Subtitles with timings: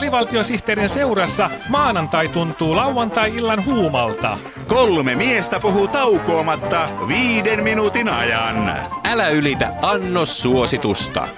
[0.00, 4.38] Alivaltiosihteerin seurassa maanantai tuntuu lauantai-illan huumalta.
[4.68, 8.76] Kolme miestä puhuu taukoamatta viiden minuutin ajan.
[9.12, 11.28] Älä ylitä annos suositusta.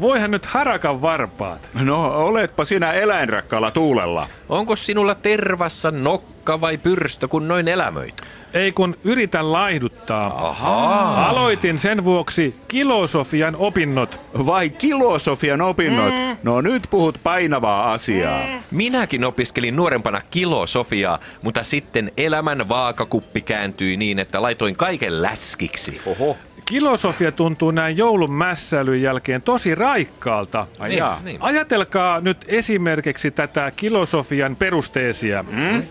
[0.00, 1.68] Voihan nyt harakan varpaat.
[1.74, 4.28] No, oletpa sinä eläinrakkaalla tuulella.
[4.48, 8.14] Onko sinulla tervassa nokka vai pyrstö, kun noin elämöit?
[8.54, 10.48] Ei kun yritän laihduttaa.
[10.48, 11.28] Ahaa.
[11.28, 14.20] Aloitin sen vuoksi kilosofian opinnot.
[14.46, 16.14] Vai kilosofian opinnot?
[16.14, 16.36] Mm.
[16.42, 18.46] No nyt puhut painavaa asiaa.
[18.46, 18.60] Mm.
[18.70, 26.00] Minäkin opiskelin nuorempana kilosofiaa, mutta sitten elämän vaakakuppi kääntyi niin, että laitoin kaiken läskiksi.
[26.06, 26.36] Oho.
[26.64, 30.66] Kilosofia tuntuu näin joulun mässäilyn jälkeen tosi raikkaalta.
[30.78, 31.36] Ai niin, niin.
[31.40, 35.42] Ajatelkaa nyt esimerkiksi tätä kilosofian perusteesia.
[35.42, 35.82] Mm?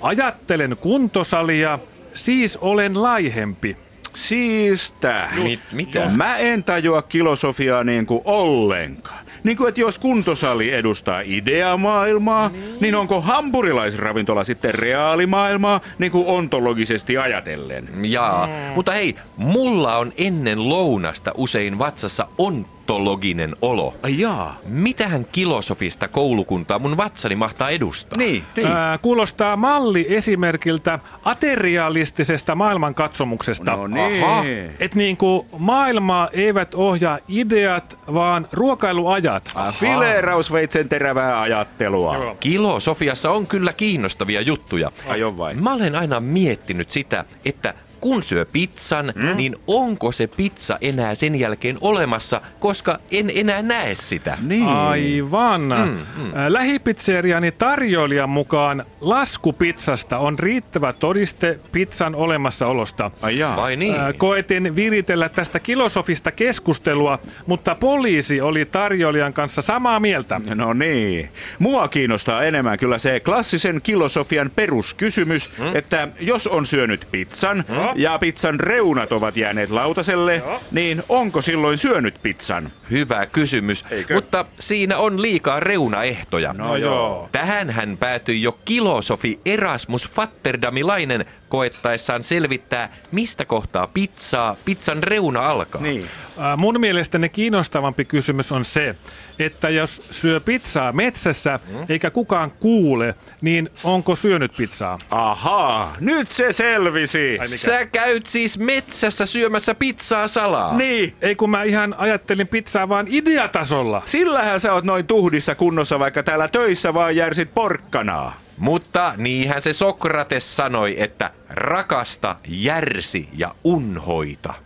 [0.00, 1.78] Ajattelen kuntosalia,
[2.16, 3.76] siis olen laihempi.
[4.14, 5.32] Siis tää.
[5.42, 6.10] Mit, mitä?
[6.16, 9.26] Mä en tajua kilosofiaa niin kuin ollenkaan.
[9.44, 16.26] Niin kuin, että jos kuntosali edustaa ideamaailmaa, niin, niin onko hampurilaisravintola sitten reaalimaailmaa, niin kuin
[16.26, 17.88] ontologisesti ajatellen?
[18.02, 18.52] Jaa, mm.
[18.74, 23.94] mutta hei, mulla on ennen lounasta usein vatsassa on patologinen olo.
[24.02, 24.58] Ai jaa.
[24.68, 28.18] Mitähän kilosofista koulukuntaa mun vatsani mahtaa edustaa?
[28.18, 28.66] Niin, niin.
[28.66, 33.76] Ää, kuulostaa malli esimerkiltä aterialistisesta maailmankatsomuksesta.
[33.76, 34.24] No niin.
[34.24, 34.44] Aha.
[34.80, 39.52] Et niin kuin maailmaa eivät ohjaa ideat, vaan ruokailuajat.
[39.72, 42.16] Fileerausveitsen terävää ajattelua.
[42.16, 42.36] Joo.
[42.40, 44.92] Kilosofiassa on kyllä kiinnostavia juttuja.
[45.08, 45.54] Ai on vai?
[45.54, 49.36] Mä olen aina miettinyt sitä, että kun syö pizzan, mm?
[49.36, 52.75] niin onko se pizza enää sen jälkeen olemassa, koska
[53.10, 54.38] en enää näe sitä.
[54.40, 54.68] Niin.
[54.68, 55.62] Aivan.
[55.62, 56.32] Mm, mm.
[56.48, 63.10] Lähipizzeriani tarjoilijan mukaan lasku pizzasta on riittävä todiste pizzan olemassaolosta.
[63.22, 63.56] Ai jaa.
[63.56, 63.96] Vai niin?
[64.18, 70.40] Koetin viritellä tästä kilosofista keskustelua, mutta poliisi oli tarjoilijan kanssa samaa mieltä.
[70.54, 71.30] No niin.
[71.58, 75.76] Mua kiinnostaa enemmän kyllä se klassisen kilosofian peruskysymys, mm?
[75.76, 77.74] että jos on syönyt pizzan, mm?
[77.94, 80.60] ja pizzan reunat ovat jääneet lautaselle, Joo.
[80.70, 82.65] niin onko silloin syönyt pizzan?
[82.90, 84.14] Hyvä kysymys, Eikö?
[84.14, 86.52] mutta siinä on liikaa reunaehtoja.
[86.52, 87.28] No joo.
[87.32, 95.80] Tähän hän päätyi jo kilosofi Erasmus Fatterdamilainen koettaessaan selvittää, mistä kohtaa pizzaa pizzan reuna alkaa.
[95.80, 96.06] Niin.
[96.38, 98.96] Äh, mun mielestäni kiinnostavampi kysymys on se,
[99.38, 101.86] että jos syö pizzaa metsässä mm.
[101.88, 104.98] eikä kukaan kuule, niin onko syönyt pizzaa?
[105.10, 107.38] Ahaa, nyt se selvisi.
[107.46, 110.76] Sä käyt siis metsässä syömässä pizzaa salaa.
[110.76, 111.14] Niin.
[111.22, 114.02] Ei kun mä ihan ajattelin pizzaa vaan ideatasolla.
[114.04, 118.40] Sillähän sä oot noin tuhdissa kunnossa, vaikka täällä töissä vaan järsit porkkanaa.
[118.58, 124.65] Mutta niinhän se Sokrates sanoi, että rakasta, järsi ja unhoita.